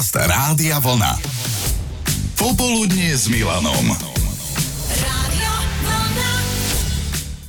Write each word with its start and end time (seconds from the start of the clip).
Podcast 0.00 0.16
Rádia 0.16 0.80
Vlna. 0.80 1.12
Popoludnie 2.32 3.12
s 3.12 3.28
Milanom. 3.28 3.92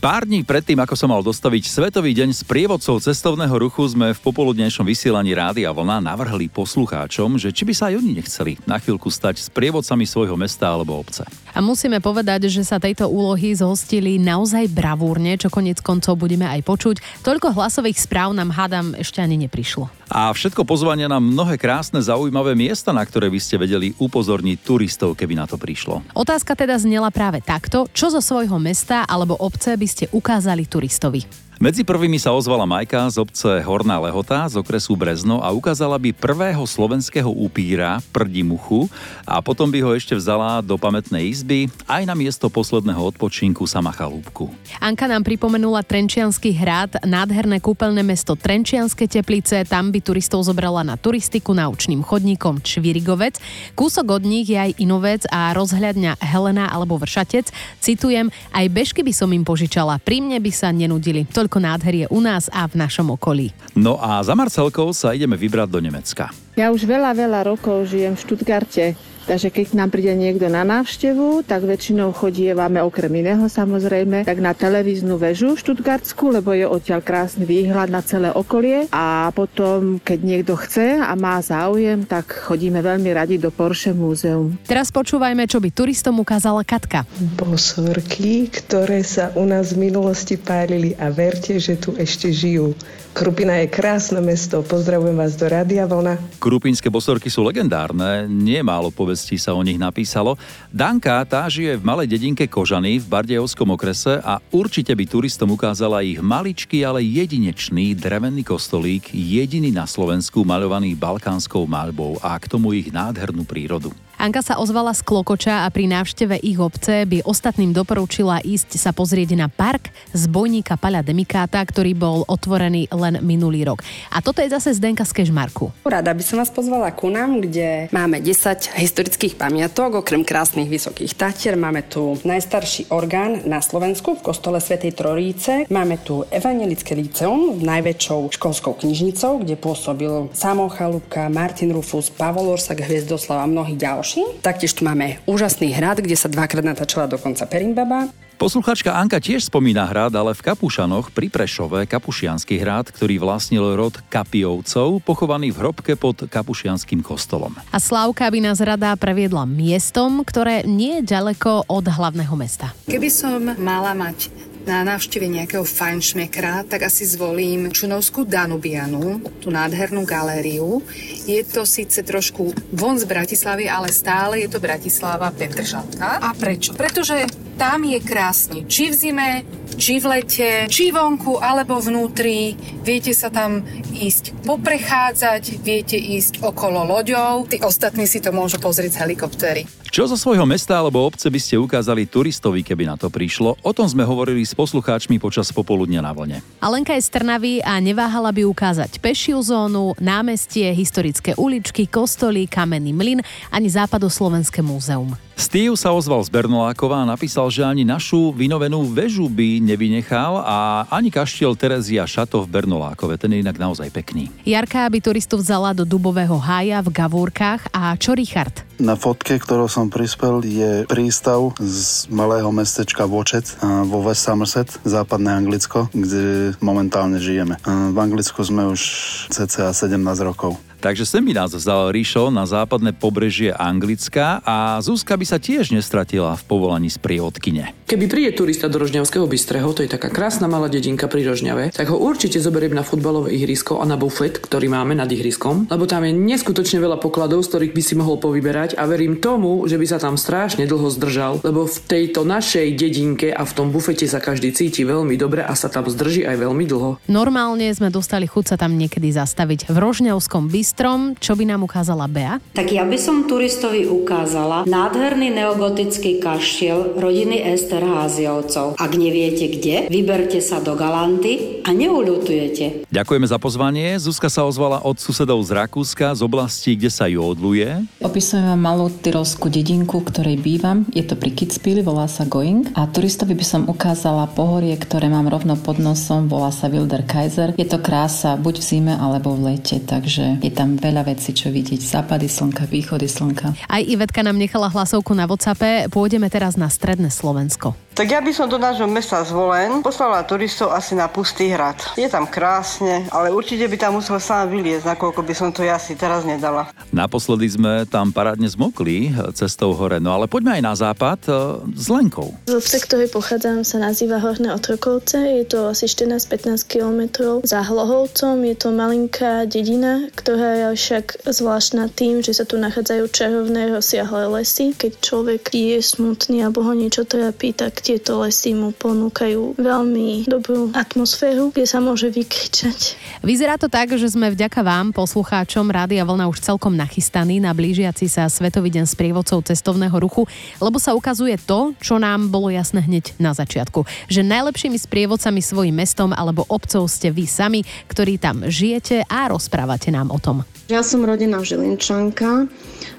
Pár 0.03 0.27
dní 0.27 0.43
predtým, 0.43 0.75
ako 0.83 0.91
som 0.99 1.15
mal 1.15 1.23
dostaviť 1.23 1.63
Svetový 1.71 2.11
deň 2.11 2.35
s 2.35 2.43
prievodcov 2.43 3.07
cestovného 3.07 3.55
ruchu, 3.55 3.87
sme 3.87 4.11
v 4.11 4.19
popoludnejšom 4.19 4.83
vysielaní 4.83 5.31
Rádia 5.31 5.71
Vlna 5.71 6.03
navrhli 6.03 6.51
poslucháčom, 6.51 7.39
že 7.39 7.55
či 7.55 7.63
by 7.63 7.71
sa 7.71 7.87
aj 7.87 8.03
oni 8.03 8.19
nechceli 8.19 8.59
na 8.67 8.83
chvíľku 8.83 9.07
stať 9.07 9.39
s 9.39 9.47
prievodcami 9.47 10.03
svojho 10.03 10.35
mesta 10.35 10.75
alebo 10.75 10.99
obce. 10.99 11.23
A 11.51 11.59
musíme 11.59 11.99
povedať, 11.99 12.47
že 12.47 12.63
sa 12.63 12.79
tejto 12.79 13.11
úlohy 13.11 13.51
zhostili 13.55 14.15
naozaj 14.17 14.71
bravúrne, 14.71 15.35
čo 15.35 15.51
konec 15.51 15.83
koncov 15.83 16.15
budeme 16.15 16.47
aj 16.47 16.61
počuť. 16.63 16.95
Toľko 17.21 17.55
hlasových 17.55 17.99
správ 17.99 18.31
nám 18.31 18.55
hádam 18.55 18.95
ešte 18.95 19.19
ani 19.19 19.35
neprišlo. 19.47 19.91
A 20.11 20.31
všetko 20.31 20.63
pozvania 20.63 21.11
na 21.11 21.19
mnohé 21.19 21.59
krásne, 21.59 21.99
zaujímavé 21.99 22.55
miesta, 22.55 22.95
na 22.95 23.03
ktoré 23.03 23.27
by 23.27 23.39
ste 23.39 23.59
vedeli 23.59 23.91
upozorniť 23.99 24.57
turistov, 24.63 25.15
keby 25.15 25.39
na 25.39 25.45
to 25.47 25.55
prišlo. 25.59 26.03
Otázka 26.15 26.55
teda 26.55 26.79
znela 26.79 27.11
práve 27.11 27.43
takto, 27.43 27.87
čo 27.91 28.11
zo 28.11 28.23
svojho 28.23 28.59
mesta 28.59 29.03
alebo 29.07 29.35
obce 29.39 29.75
by 29.75 29.87
ste 29.87 30.05
ukázali 30.11 30.67
turistovi? 30.67 31.50
Medzi 31.61 31.85
prvými 31.85 32.17
sa 32.17 32.33
ozvala 32.33 32.65
Majka 32.65 33.05
z 33.13 33.21
obce 33.21 33.61
Horná 33.61 34.01
Lehota 34.01 34.49
z 34.49 34.57
okresu 34.57 34.97
Brezno 34.97 35.45
a 35.45 35.53
ukázala 35.53 36.01
by 36.01 36.09
prvého 36.09 36.65
slovenského 36.65 37.29
upíra, 37.29 38.01
prdi 38.09 38.41
muchu 38.41 38.89
a 39.29 39.45
potom 39.45 39.69
by 39.69 39.77
ho 39.85 39.93
ešte 39.93 40.17
vzala 40.17 40.65
do 40.65 40.73
pamätnej 40.73 41.29
izby 41.29 41.69
aj 41.85 42.09
na 42.09 42.17
miesto 42.17 42.49
posledného 42.49 42.97
odpočinku 43.13 43.69
sama 43.69 43.93
chalúbku. 43.93 44.49
Anka 44.81 45.05
nám 45.05 45.21
pripomenula 45.21 45.85
Trenčiansky 45.85 46.49
hrad, 46.49 46.97
nádherné 47.05 47.61
kúpeľné 47.61 48.01
mesto 48.01 48.33
Trenčianske 48.33 49.05
teplice, 49.05 49.61
tam 49.61 49.93
by 49.93 50.01
turistov 50.01 50.41
zobrala 50.41 50.81
na 50.81 50.97
turistiku 50.97 51.53
naučným 51.53 52.01
chodníkom 52.01 52.65
Čvirigovec. 52.65 53.37
Kúsok 53.77 54.17
od 54.17 54.25
nich 54.25 54.49
je 54.49 54.57
aj 54.57 54.81
Inovec 54.81 55.29
a 55.29 55.53
rozhľadňa 55.53 56.25
Helena 56.25 56.73
alebo 56.73 56.97
Vršatec. 56.97 57.53
Citujem, 57.77 58.33
aj 58.49 58.65
bežky 58.73 59.05
by 59.05 59.13
som 59.13 59.29
im 59.29 59.45
požičala, 59.45 60.01
pri 60.01 60.25
mne 60.25 60.41
by 60.41 60.49
sa 60.49 60.73
nenudili. 60.73 61.29
Toľko 61.29 61.50
koľko 61.51 61.67
nádher 61.67 61.95
je 61.99 62.07
u 62.07 62.23
nás 62.23 62.47
a 62.47 62.63
v 62.63 62.79
našom 62.79 63.11
okolí. 63.11 63.51
No 63.75 63.99
a 63.99 64.23
za 64.23 64.31
Marcelkou 64.39 64.95
sa 64.95 65.11
ideme 65.11 65.35
vybrať 65.35 65.67
do 65.67 65.83
Nemecka. 65.83 66.31
Ja 66.55 66.71
už 66.71 66.87
veľa, 66.87 67.11
veľa 67.11 67.51
rokov 67.51 67.91
žijem 67.91 68.15
v 68.15 68.23
Štutgarte. 68.23 68.95
Takže 69.31 69.47
keď 69.47 69.79
nám 69.79 69.95
príde 69.95 70.11
niekto 70.11 70.51
na 70.51 70.67
návštevu, 70.67 71.47
tak 71.47 71.63
väčšinou 71.63 72.11
chodievame 72.11 72.83
okrem 72.83 73.23
iného 73.23 73.47
samozrejme, 73.47 74.27
tak 74.27 74.43
na 74.43 74.51
televíznu 74.51 75.15
väžu 75.15 75.55
Štutgartsku, 75.55 76.35
lebo 76.35 76.51
je 76.51 76.67
odtiaľ 76.67 76.99
krásny 76.99 77.47
výhľad 77.47 77.87
na 77.87 78.03
celé 78.03 78.27
okolie. 78.35 78.91
A 78.91 79.31
potom, 79.31 80.03
keď 80.03 80.19
niekto 80.19 80.59
chce 80.59 80.99
a 80.99 81.15
má 81.15 81.39
záujem, 81.39 82.03
tak 82.03 82.27
chodíme 82.27 82.83
veľmi 82.83 83.07
radi 83.15 83.39
do 83.39 83.55
Porsche 83.55 83.95
múzeum. 83.95 84.59
Teraz 84.67 84.91
počúvajme, 84.91 85.47
čo 85.47 85.63
by 85.63 85.71
turistom 85.71 86.19
ukázala 86.19 86.67
Katka. 86.67 87.07
Bosorky, 87.39 88.51
ktoré 88.51 88.99
sa 88.99 89.31
u 89.39 89.47
nás 89.47 89.71
v 89.71 89.87
minulosti 89.87 90.35
pálili 90.35 90.91
a 90.99 91.07
verte, 91.07 91.55
že 91.55 91.79
tu 91.79 91.95
ešte 91.95 92.35
žijú. 92.35 92.75
Krupina 93.11 93.59
je 93.59 93.67
krásne 93.67 94.23
mesto, 94.23 94.63
pozdravujem 94.63 95.19
vás 95.19 95.35
do 95.35 95.43
Radia 95.43 95.83
Vlna. 95.83 96.39
Krupinské 96.39 96.87
bosorky 96.87 97.27
sú 97.27 97.43
legendárne, 97.43 98.23
nie 98.23 98.63
málo 98.63 98.87
povestí 99.21 99.37
sa 99.37 99.53
o 99.53 99.61
nich 99.61 99.77
napísalo. 99.77 100.33
Danka 100.73 101.21
tá 101.29 101.45
žije 101.45 101.77
v 101.77 101.85
malej 101.85 102.09
dedinke 102.09 102.49
Kožany 102.49 102.97
v 102.97 103.05
Bardejovskom 103.05 103.69
okrese 103.77 104.17
a 104.17 104.41
určite 104.49 104.97
by 104.97 105.05
turistom 105.05 105.53
ukázala 105.53 106.01
ich 106.01 106.17
maličký, 106.17 106.81
ale 106.81 107.05
jedinečný 107.05 107.93
drevený 107.93 108.41
kostolík, 108.41 109.13
jediný 109.13 109.69
na 109.69 109.85
Slovensku 109.85 110.41
maľovaný 110.41 110.97
balkánskou 110.97 111.69
maľbou 111.69 112.17
a 112.25 112.33
k 112.41 112.49
tomu 112.49 112.73
ich 112.73 112.89
nádhernú 112.89 113.45
prírodu. 113.45 113.93
Anka 114.21 114.45
sa 114.45 114.61
ozvala 114.61 114.93
z 114.93 115.01
Klokoča 115.01 115.65
a 115.65 115.67
pri 115.73 115.89
návšteve 115.89 116.45
ich 116.45 116.61
obce 116.61 117.09
by 117.09 117.25
ostatným 117.25 117.73
doporučila 117.73 118.37
ísť 118.45 118.77
sa 118.77 118.93
pozrieť 118.93 119.33
na 119.33 119.49
park 119.49 119.89
z 120.13 120.29
bojníka 120.29 120.77
Paľa 120.77 121.01
Demikáta, 121.01 121.57
ktorý 121.57 121.97
bol 121.97 122.21
otvorený 122.29 122.85
len 122.93 123.17
minulý 123.25 123.65
rok. 123.65 123.81
A 124.13 124.21
toto 124.21 124.45
je 124.45 124.53
zase 124.53 124.77
Zdenka 124.77 125.09
z 125.09 125.17
Kežmarku. 125.17 125.73
Rada 125.81 126.13
by 126.13 126.21
som 126.21 126.37
vás 126.37 126.53
pozvala 126.53 126.93
ku 126.93 127.09
nám, 127.09 127.41
kde 127.41 127.89
máme 127.89 128.21
10 128.21 128.77
historických 128.77 129.00
pamiatok, 129.37 130.05
okrem 130.05 130.21
krásnych 130.21 130.69
vysokých 130.69 131.17
tatier. 131.17 131.57
Máme 131.57 131.81
tu 131.81 132.19
najstarší 132.21 132.93
orgán 132.93 133.41
na 133.49 133.57
Slovensku 133.61 134.15
v 134.15 134.21
kostole 134.21 134.61
Svetej 134.61 134.93
Troríce. 134.93 135.65
Máme 135.69 135.97
tu 136.01 136.21
Evangelické 136.29 136.93
liceum, 136.93 137.57
najväčšou 137.57 138.29
školskou 138.33 138.77
knižnicou, 138.77 139.41
kde 139.41 139.57
pôsobil 139.57 140.29
Samo 140.37 140.69
Chalúbka, 140.69 141.29
Martin 141.29 141.73
Rufus, 141.73 142.13
Pavol 142.13 142.53
Orsak, 142.53 142.85
Hviezdoslav 142.85 143.43
a 143.43 143.49
mnohí 143.49 143.73
ďalší. 143.73 144.41
Taktiež 144.45 144.77
tu 144.77 144.85
máme 144.85 145.17
úžasný 145.25 145.73
hrad, 145.73 146.01
kde 146.01 146.17
sa 146.17 146.29
dvakrát 146.29 146.65
natáčala 146.65 147.09
dokonca 147.09 147.45
Perimbaba. 147.49 148.09
Posluchačka 148.41 148.97
Anka 148.97 149.21
tiež 149.21 149.53
spomína 149.53 149.85
hrad, 149.85 150.17
ale 150.17 150.33
v 150.33 150.41
Kapušanoch 150.41 151.13
pri 151.13 151.29
Prešove 151.29 151.85
Kapušianský 151.85 152.57
hrad, 152.57 152.89
ktorý 152.89 153.21
vlastnil 153.21 153.77
rod 153.77 154.01
Kapiovcov, 154.09 154.97
pochovaný 155.05 155.53
v 155.53 155.61
hrobke 155.61 155.93
pod 155.93 156.25
Kapušianským 156.25 157.05
kostolom. 157.05 157.53
A 157.69 157.77
Slávka 157.77 158.25
by 158.33 158.41
nás 158.41 158.57
rada 158.57 158.97
previedla 158.97 159.45
miestom, 159.45 160.25
ktoré 160.25 160.65
nie 160.65 161.05
je 161.05 161.13
ďaleko 161.13 161.69
od 161.69 161.85
hlavného 161.85 162.33
mesta. 162.33 162.73
Keby 162.89 163.13
som 163.13 163.45
mala 163.61 163.93
mať 163.93 164.33
na 164.65 164.85
návšteve 164.85 165.25
nejakého 165.25 165.65
fajnšmekra, 165.65 166.65
tak 166.69 166.85
asi 166.85 167.05
zvolím 167.05 167.73
Čunovskú 167.73 168.25
Danubianu, 168.25 169.21
tú 169.41 169.49
nádhernú 169.49 170.05
galériu. 170.05 170.81
Je 171.25 171.41
to 171.45 171.65
síce 171.65 172.01
trošku 172.05 172.53
von 172.73 172.97
z 172.97 173.05
Bratislavy, 173.09 173.65
ale 173.65 173.89
stále 173.89 174.45
je 174.45 174.49
to 174.49 174.61
Bratislava 174.61 175.29
Petržalka. 175.33 176.21
A 176.21 176.33
prečo? 176.37 176.77
Pretože 176.77 177.25
tam 177.57 177.85
je 177.85 177.99
krásne. 178.01 178.65
Či 178.65 178.89
v 178.89 178.95
zime, 178.95 179.29
či 179.77 179.99
v 179.99 180.05
lete, 180.17 180.49
či 180.67 180.89
vonku, 180.89 181.39
alebo 181.39 181.79
vnútri. 181.79 182.55
Viete 182.81 183.15
sa 183.15 183.31
tam 183.31 183.63
ísť 183.91 184.43
poprechádzať, 184.43 185.61
viete 185.61 185.99
ísť 185.99 186.43
okolo 186.43 186.87
loďov. 186.87 187.51
Tí 187.51 187.57
ostatní 187.61 188.07
si 188.07 188.23
to 188.23 188.33
môžu 188.35 188.57
pozrieť 188.57 188.97
z 188.97 189.01
helikoptéry. 189.05 189.63
Čo 189.91 190.07
zo 190.07 190.15
svojho 190.15 190.47
mesta 190.47 190.79
alebo 190.79 191.03
obce 191.03 191.27
by 191.27 191.35
ste 191.35 191.59
ukázali 191.59 192.07
turistovi, 192.07 192.63
keby 192.63 192.87
na 192.87 192.95
to 192.95 193.11
prišlo? 193.11 193.59
O 193.59 193.71
tom 193.75 193.83
sme 193.91 194.07
hovorili 194.07 194.39
s 194.47 194.55
poslucháčmi 194.55 195.19
počas 195.19 195.51
popoludnia 195.51 195.99
na 195.99 196.15
vlne. 196.15 196.39
Alenka 196.63 196.95
je 196.95 197.03
z 197.03 197.11
Trnavy 197.11 197.59
a 197.59 197.75
neváhala 197.83 198.31
by 198.31 198.47
ukázať 198.47 199.03
pešiu 199.03 199.43
zónu, 199.43 199.91
námestie, 199.99 200.71
historické 200.71 201.35
uličky, 201.35 201.91
kostoly, 201.91 202.47
kamenný 202.47 202.95
mlyn 202.95 203.19
ani 203.51 203.67
západoslovenské 203.67 204.63
múzeum. 204.63 205.11
Steve 205.35 205.75
sa 205.75 205.91
ozval 205.91 206.23
z 206.23 206.31
Bernolákova 206.31 207.03
a 207.03 207.09
napísal, 207.09 207.51
že 207.51 207.65
ani 207.65 207.83
našu 207.83 208.31
vynovenú 208.31 208.87
väžu 208.87 209.27
by 209.27 209.59
nevynechal 209.59 210.39
a 210.39 210.87
ani 210.87 211.11
kaštiel 211.11 211.57
Terezia 211.59 212.07
Šato 212.07 212.45
v 212.45 212.51
Bernolákove, 212.55 213.19
ten 213.19 213.35
je 213.35 213.43
inak 213.43 213.59
naozaj 213.59 213.91
pekný. 213.91 214.31
Jarka 214.47 214.87
by 214.87 215.03
turistu 215.03 215.35
vzala 215.41 215.75
do 215.75 215.83
Dubového 215.83 216.39
hája 216.39 216.79
v 216.85 216.93
Gavúrkach 216.93 217.67
a 217.75 217.97
čo 217.99 218.15
Richard? 218.15 218.63
Na 218.79 218.95
fotke, 218.95 219.37
ktorou 219.37 219.67
som 219.67 219.91
prispel, 219.93 220.41
je 220.45 220.85
prístav 220.89 221.53
z 221.59 222.07
malého 222.09 222.49
mestečka 222.49 223.05
Vočec 223.05 223.53
vo 223.61 224.01
West 224.01 224.25
Somerset, 224.25 224.73
západné 224.87 225.35
Anglicko, 225.37 225.91
kde 225.93 226.55
momentálne 226.63 227.21
žijeme. 227.21 227.61
V 227.67 227.97
Anglicku 227.97 228.41
sme 228.41 228.71
už 228.71 228.81
cca 229.29 229.69
17 229.69 229.99
rokov. 230.25 230.57
Takže 230.81 231.05
sem 231.05 231.21
by 231.21 231.37
nás 231.37 231.53
vzal 231.53 231.93
Ríšo 231.93 232.33
na 232.33 232.49
západné 232.49 232.97
pobrežie 232.97 233.53
Anglicka 233.53 234.41
a 234.41 234.81
Zuzka 234.81 235.13
by 235.13 235.29
sa 235.29 235.37
tiež 235.37 235.69
nestratila 235.69 236.33
v 236.33 236.43
povolaní 236.49 236.89
z 236.89 236.97
prievodkyne. 236.97 237.77
Keby 237.85 238.09
príde 238.09 238.33
turista 238.33 238.65
do 238.65 238.81
Rožňavského 238.81 239.29
bystreho, 239.29 239.69
to 239.77 239.85
je 239.85 239.93
taká 239.93 240.09
krásna 240.09 240.49
malá 240.49 240.73
dedinka 240.73 241.05
pri 241.05 241.21
Rožňave, 241.21 241.69
tak 241.69 241.85
ho 241.93 242.01
určite 242.01 242.41
zoberiem 242.41 242.73
na 242.73 242.81
futbalové 242.81 243.29
ihrisko 243.37 243.77
a 243.77 243.85
na 243.85 243.93
bufet, 243.93 244.41
ktorý 244.41 244.73
máme 244.73 244.97
nad 244.97 245.05
ihriskom, 245.05 245.69
lebo 245.69 245.85
tam 245.85 246.01
je 246.01 246.17
neskutočne 246.17 246.81
veľa 246.81 246.97
pokladov, 246.97 247.45
z 247.45 247.53
ktorých 247.53 247.75
by 247.77 247.81
si 247.85 247.93
mohol 247.93 248.17
povyberať 248.17 248.73
a 248.73 248.89
verím 248.89 249.21
tomu, 249.21 249.61
že 249.69 249.77
by 249.77 249.85
sa 249.85 250.01
tam 250.01 250.17
strašne 250.17 250.65
dlho 250.65 250.89
zdržal, 250.97 251.45
lebo 251.45 251.69
v 251.69 251.77
tejto 251.77 252.25
našej 252.25 252.73
dedinke 252.73 253.29
a 253.29 253.45
v 253.45 253.53
tom 253.53 253.69
bufete 253.69 254.09
sa 254.09 254.17
každý 254.17 254.49
cíti 254.49 254.81
veľmi 254.81 255.13
dobre 255.13 255.45
a 255.45 255.53
sa 255.53 255.69
tam 255.69 255.85
zdrží 255.85 256.25
aj 256.25 256.41
veľmi 256.41 256.65
dlho. 256.65 256.97
Normálne 257.05 257.69
sme 257.69 257.93
dostali 257.93 258.25
chuť 258.25 258.49
sa 258.49 258.55
tam 258.57 258.73
niekedy 258.81 259.13
zastaviť 259.13 259.69
v 259.69 259.77
Rožňavskom 259.77 260.49
bystrehu 260.49 260.70
majstrom, 260.71 261.19
čo 261.19 261.35
by 261.35 261.43
nám 261.43 261.67
ukázala 261.67 262.07
Bea? 262.07 262.39
Tak 262.55 262.71
ja 262.71 262.87
by 262.87 262.95
som 262.95 263.27
turistovi 263.27 263.91
ukázala 263.91 264.63
nádherný 264.63 265.27
neogotický 265.35 266.23
kaštiel 266.23 266.95
rodiny 266.95 267.43
Esterháziovcov. 267.43 268.79
Ak 268.79 268.91
neviete 268.95 269.51
kde, 269.51 269.91
vyberte 269.91 270.39
sa 270.39 270.63
do 270.63 270.79
Galanty 270.79 271.59
a 271.67 271.75
neuľutujete. 271.75 272.87
Ďakujeme 272.87 273.27
za 273.27 273.35
pozvanie. 273.35 273.99
Zuzka 273.99 274.31
sa 274.31 274.47
ozvala 274.47 274.79
od 274.87 274.95
susedov 274.95 275.43
z 275.43 275.59
Rakúska, 275.59 276.15
z 276.15 276.23
oblasti, 276.23 276.79
kde 276.79 276.87
sa 276.87 277.03
jodluje. 277.11 277.83
Opisujem 277.99 278.55
vám 278.55 278.61
malú 278.63 278.87
tyrovskú 278.87 279.51
dedinku, 279.51 279.99
ktorej 280.07 280.39
bývam. 280.39 280.87
Je 280.95 281.03
to 281.03 281.19
pri 281.19 281.35
Kitzbüheli, 281.35 281.83
volá 281.83 282.07
sa 282.07 282.23
Going. 282.23 282.71
A 282.79 282.87
turistovi 282.87 283.35
by 283.35 283.43
som 283.43 283.61
ukázala 283.67 284.23
pohorie, 284.31 284.79
ktoré 284.79 285.11
mám 285.11 285.27
rovno 285.27 285.59
pod 285.59 285.83
nosom, 285.83 286.31
volá 286.31 286.47
sa 286.55 286.71
Wilder 286.71 287.03
Kaiser. 287.03 287.51
Je 287.59 287.67
to 287.67 287.83
krása 287.83 288.39
buď 288.39 288.63
v 288.63 288.63
zime 288.63 288.93
alebo 288.95 289.35
v 289.35 289.51
lete, 289.51 289.83
takže 289.83 290.39
je 290.39 290.51
tam 290.53 290.60
veľa 290.65 291.07
vecí, 291.07 291.31
čo 291.31 291.49
vidieť. 291.49 291.81
Západy 291.81 292.27
slnka, 292.27 292.67
východy 292.69 293.07
slnka. 293.07 293.53
Aj 293.67 293.81
Ivetka 293.81 294.21
nám 294.21 294.37
nechala 294.37 294.69
hlasovku 294.69 295.11
na 295.17 295.25
WhatsAppe. 295.25 295.89
Pôjdeme 295.89 296.29
teraz 296.29 296.59
na 296.59 296.69
stredné 296.69 297.09
Slovensko. 297.09 297.73
Tak 298.01 298.09
ja 298.09 298.17
by 298.17 298.33
som 298.33 298.49
do 298.49 298.57
nášho 298.57 298.89
mesta 298.89 299.21
zvolen 299.21 299.85
poslala 299.85 300.25
turistov 300.25 300.73
asi 300.73 300.97
na 300.97 301.05
Pustý 301.05 301.53
hrad. 301.53 301.77
Je 301.93 302.09
tam 302.09 302.25
krásne, 302.25 303.05
ale 303.13 303.29
určite 303.29 303.69
by 303.69 303.77
tam 303.77 304.01
musel 304.01 304.17
sám 304.17 304.49
vyliezť, 304.49 304.89
nakoľko 304.89 305.21
by 305.21 305.33
som 305.37 305.53
to 305.53 305.61
ja 305.61 305.77
si 305.77 305.93
teraz 305.93 306.25
nedala. 306.25 306.73
Naposledy 306.89 307.45
sme 307.45 307.85
tam 307.85 308.09
parádne 308.09 308.49
zmokli 308.49 309.13
cestou 309.37 309.77
hore, 309.77 310.01
no 310.01 310.17
ale 310.17 310.25
poďme 310.25 310.57
aj 310.57 310.63
na 310.65 310.73
západ 310.73 311.19
e, 311.29 311.31
s 311.77 311.93
Lenkou. 311.93 312.33
Z 312.49 312.57
obce, 312.57 312.81
ktorej 312.81 313.13
pochádzam, 313.13 313.61
sa 313.61 313.77
nazýva 313.77 314.17
Horné 314.17 314.49
Otrokovce. 314.49 315.21
Je 315.21 315.45
to 315.45 315.69
asi 315.69 315.85
14-15 315.85 316.57
kilometrov 316.65 317.45
za 317.45 317.61
Hlohovcom. 317.61 318.41
Je 318.49 318.57
to 318.57 318.73
malinká 318.73 319.45
dedina, 319.45 320.09
ktorá 320.17 320.73
je 320.73 320.81
však 320.81 321.21
zvláštna 321.29 321.93
tým, 321.93 322.25
že 322.25 322.33
sa 322.33 322.49
tu 322.49 322.57
nachádzajú 322.57 323.05
čarovné 323.13 323.69
rozsiahle 323.69 324.25
lesy. 324.41 324.73
Keď 324.73 324.91
človek 325.05 325.53
je 325.53 325.77
smutný 325.77 326.41
alebo 326.41 326.65
ho 326.65 326.73
niečo 326.73 327.05
trápi, 327.05 327.53
tak 327.53 327.90
tieto 327.91 328.23
lesy 328.23 328.55
mu 328.55 328.71
ponúkajú 328.71 329.59
veľmi 329.59 330.23
dobrú 330.23 330.71
atmosféru, 330.71 331.51
kde 331.51 331.67
sa 331.67 331.83
môže 331.83 332.07
vykričať. 332.07 332.95
Vyzerá 333.19 333.59
to 333.59 333.67
tak, 333.67 333.91
že 333.99 334.07
sme 334.07 334.31
vďaka 334.31 334.63
vám, 334.63 334.95
poslucháčom 334.95 335.67
Rádia 335.67 336.07
Vlna, 336.07 336.31
už 336.31 336.39
celkom 336.39 336.71
nachystaní 336.71 337.43
na 337.43 337.51
blížiaci 337.51 338.07
sa 338.07 338.31
Svetový 338.31 338.71
deň 338.71 338.87
sprievodcov 338.87 339.43
cestovného 339.43 339.91
ruchu, 339.99 340.23
lebo 340.63 340.79
sa 340.79 340.95
ukazuje 340.95 341.35
to, 341.35 341.75
čo 341.83 341.99
nám 341.99 342.31
bolo 342.31 342.47
jasné 342.47 342.79
hneď 342.79 343.11
na 343.19 343.35
začiatku. 343.35 343.83
Že 344.07 344.23
najlepšími 344.23 344.79
sprievodcami 344.79 345.43
svojim 345.43 345.75
mestom 345.75 346.15
alebo 346.15 346.47
obcov 346.47 346.87
ste 346.87 347.11
vy 347.11 347.27
sami, 347.27 347.67
ktorí 347.91 348.15
tam 348.15 348.47
žijete 348.47 349.03
a 349.03 349.27
rozprávate 349.27 349.91
nám 349.91 350.15
o 350.15 350.19
tom. 350.23 350.47
Ja 350.71 350.87
som 350.87 351.03
rodená 351.03 351.43
Žilinčanka 351.43 352.47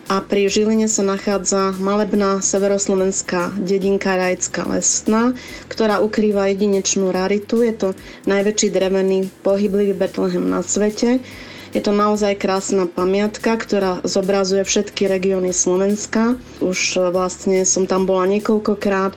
a 0.04 0.20
pri 0.20 0.44
Žiline 0.52 0.92
sa 0.92 1.00
nachádza 1.08 1.72
malebná 1.80 2.44
severoslovenská 2.44 3.48
dedinka 3.56 4.12
Rajská 4.12 4.68
lesná, 4.68 5.32
ktorá 5.72 6.04
ukrýva 6.04 6.52
jedinečnú 6.52 7.08
raritu. 7.08 7.64
Je 7.64 7.72
to 7.72 7.88
najväčší 8.28 8.76
drevený 8.76 9.32
pohyblivý 9.40 9.96
Betlehem 9.96 10.52
na 10.52 10.60
svete. 10.60 11.24
Je 11.72 11.80
to 11.80 11.96
naozaj 11.96 12.36
krásna 12.36 12.84
pamiatka, 12.84 13.56
ktorá 13.56 14.04
zobrazuje 14.04 14.68
všetky 14.68 15.08
regióny 15.08 15.56
Slovenska. 15.56 16.36
Už 16.60 17.08
vlastne 17.08 17.64
som 17.64 17.88
tam 17.88 18.04
bola 18.04 18.28
niekoľkokrát 18.36 19.16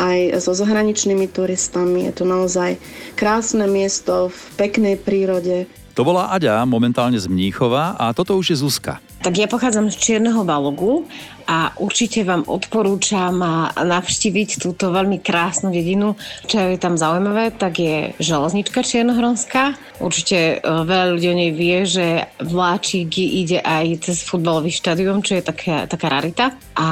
aj 0.00 0.40
so 0.40 0.56
zahraničnými 0.56 1.28
turistami. 1.28 2.08
Je 2.08 2.16
to 2.16 2.24
naozaj 2.24 2.80
krásne 3.20 3.68
miesto 3.68 4.32
v 4.32 4.40
peknej 4.56 4.96
prírode. 4.96 5.68
To 6.00 6.08
bola 6.08 6.32
Aďa, 6.32 6.64
momentálne 6.64 7.20
z 7.20 7.28
Mníchova 7.28 7.92
a 8.00 8.16
toto 8.16 8.32
už 8.40 8.56
je 8.56 8.64
Zuzka. 8.64 9.04
Tak 9.20 9.36
ja 9.36 9.44
pochádzam 9.44 9.92
z 9.92 10.00
Čierneho 10.00 10.48
Balogu 10.48 11.04
a 11.50 11.74
určite 11.82 12.22
vám 12.22 12.46
odporúčam 12.46 13.42
navštíviť 13.74 14.62
túto 14.62 14.94
veľmi 14.94 15.18
krásnu 15.18 15.74
dedinu. 15.74 16.14
Čo 16.46 16.62
je 16.62 16.78
tam 16.78 16.94
zaujímavé, 16.94 17.50
tak 17.50 17.82
je 17.82 18.14
železnička 18.22 18.86
Čiernohronská. 18.86 19.74
Určite 19.98 20.38
e, 20.38 20.56
veľa 20.62 21.10
ľudí 21.10 21.26
o 21.26 21.34
nej 21.34 21.50
vie, 21.50 21.82
že 21.82 22.30
vláčik 22.38 23.18
ide 23.18 23.58
aj 23.58 24.06
cez 24.06 24.22
futbalový 24.22 24.70
štadión, 24.70 25.26
čo 25.26 25.42
je 25.42 25.42
taká, 25.42 25.90
taká 25.90 26.06
rarita. 26.06 26.54
A 26.78 26.88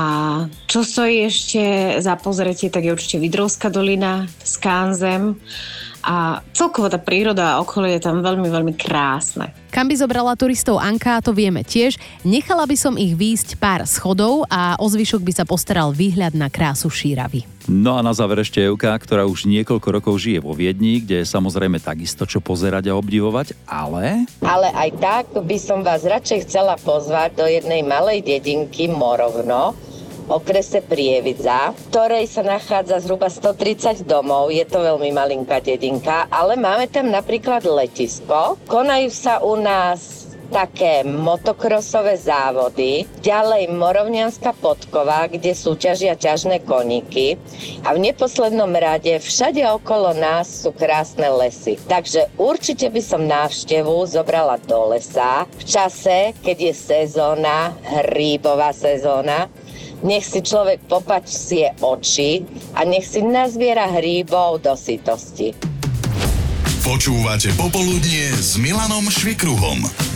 čo 0.66 0.82
stojí 0.82 1.22
ešte 1.22 1.62
za 2.02 2.18
pozretie, 2.18 2.66
tak 2.66 2.82
je 2.82 2.90
určite 2.90 3.22
Vidrovská 3.22 3.70
dolina, 3.70 4.26
Skanzem 4.42 5.38
a 6.02 6.40
celkovo 6.50 6.90
tá 6.90 6.98
príroda 6.98 7.54
a 7.54 7.60
okolie 7.60 7.98
je 7.98 8.06
tam 8.06 8.22
veľmi, 8.22 8.48
veľmi 8.50 8.74
krásne. 8.74 9.54
Kam 9.68 9.92
by 9.92 9.94
zobrala 10.00 10.32
turistov 10.32 10.80
Anka, 10.80 11.20
to 11.20 11.36
vieme 11.36 11.60
tiež. 11.60 12.00
Nechala 12.24 12.64
by 12.64 12.76
som 12.76 12.96
ich 12.96 13.12
výjsť 13.12 13.60
pár 13.60 13.84
schodov 13.84 14.48
a 14.48 14.80
o 14.80 14.86
zvyšok 14.88 15.20
by 15.20 15.32
sa 15.36 15.44
postaral 15.44 15.92
výhľad 15.92 16.32
na 16.32 16.48
krásu 16.48 16.88
Šíravy. 16.88 17.44
No 17.68 18.00
a 18.00 18.00
na 18.00 18.16
záver 18.16 18.40
ešte 18.40 18.64
Evka, 18.64 18.96
ktorá 18.96 19.28
už 19.28 19.44
niekoľko 19.44 19.88
rokov 20.00 20.24
žije 20.24 20.40
vo 20.40 20.56
Viedni, 20.56 21.04
kde 21.04 21.20
je 21.20 21.28
samozrejme 21.28 21.76
takisto 21.76 22.24
čo 22.24 22.40
pozerať 22.40 22.88
a 22.88 22.96
obdivovať, 22.96 23.52
ale... 23.68 24.24
Ale 24.40 24.72
aj 24.72 24.90
tak 24.96 25.24
by 25.36 25.58
som 25.60 25.84
vás 25.84 26.00
radšej 26.00 26.48
chcela 26.48 26.80
pozvať 26.80 27.36
do 27.36 27.44
jednej 27.44 27.84
malej 27.84 28.24
dedinky 28.24 28.88
Morovno, 28.88 29.76
okrese 30.28 30.84
Prievidza, 30.84 31.72
v 31.72 31.80
ktorej 31.88 32.24
sa 32.28 32.44
nachádza 32.44 33.00
zhruba 33.00 33.32
130 33.32 34.04
domov. 34.04 34.52
Je 34.52 34.62
to 34.68 34.84
veľmi 34.84 35.08
malinká 35.10 35.64
dedinka, 35.64 36.28
ale 36.28 36.54
máme 36.60 36.86
tam 36.92 37.08
napríklad 37.08 37.64
letisko. 37.64 38.60
Konajú 38.68 39.08
sa 39.08 39.40
u 39.40 39.56
nás 39.56 40.28
také 40.48 41.04
motokrosové 41.04 42.16
závody, 42.16 43.04
ďalej 43.20 43.68
Morovňanská 43.68 44.56
podkova, 44.56 45.28
kde 45.28 45.52
súťažia 45.52 46.16
ťažné 46.16 46.64
koníky 46.64 47.36
a 47.84 47.92
v 47.92 48.08
neposlednom 48.08 48.72
rade 48.72 49.12
všade 49.20 49.60
okolo 49.68 50.16
nás 50.16 50.64
sú 50.64 50.72
krásne 50.72 51.28
lesy. 51.28 51.76
Takže 51.84 52.32
určite 52.40 52.88
by 52.88 53.02
som 53.04 53.28
návštevu 53.28 54.08
zobrala 54.08 54.56
do 54.64 54.96
lesa 54.96 55.44
v 55.60 55.64
čase, 55.68 56.32
keď 56.40 56.72
je 56.72 56.74
sezóna, 56.74 57.76
hríbová 57.84 58.72
sezóna, 58.72 59.52
nech 60.02 60.24
si 60.24 60.40
človek 60.42 60.84
popačie 60.86 61.74
oči 61.82 62.44
a 62.74 62.86
nech 62.86 63.06
si 63.06 63.22
nazbiera 63.22 63.90
hríbov 63.90 64.62
do 64.62 64.74
sytosti. 64.78 65.54
Počúvate 66.86 67.52
Popoludnie 67.58 68.32
s 68.32 68.56
Milanom 68.56 69.12
Švikruhom. 69.12 70.07